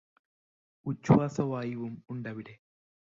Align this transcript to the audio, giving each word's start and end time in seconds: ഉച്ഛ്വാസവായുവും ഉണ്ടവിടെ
ഉച്ഛ്വാസവായുവും 0.85 1.93
ഉണ്ടവിടെ 2.09 2.55